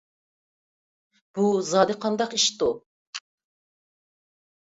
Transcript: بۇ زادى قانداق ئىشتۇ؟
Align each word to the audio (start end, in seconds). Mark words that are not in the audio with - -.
بۇ 1.39 1.43
زادى 1.67 1.97
قانداق 2.05 2.33
ئىشتۇ؟ 2.39 2.69